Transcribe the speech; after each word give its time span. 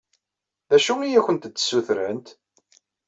D 0.69 0.71
acu 0.77 0.93
i 1.01 1.17
akent-d-ssutrent? 1.19 2.27